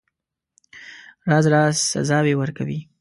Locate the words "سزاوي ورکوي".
1.91-2.79